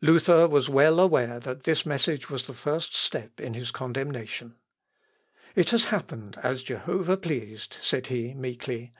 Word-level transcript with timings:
Luther 0.00 0.48
was 0.48 0.68
well 0.68 0.98
aware 0.98 1.38
that 1.38 1.62
this 1.62 1.86
message 1.86 2.28
was 2.28 2.48
the 2.48 2.52
first 2.52 2.92
step 2.92 3.40
in 3.40 3.54
his 3.54 3.70
condemnation. 3.70 4.56
"It 5.54 5.70
has 5.70 5.84
happened 5.94 6.36
as 6.42 6.64
Jehovah 6.64 7.16
pleased," 7.16 7.76
said 7.80 8.08
he 8.08 8.34
meekly. 8.34 8.92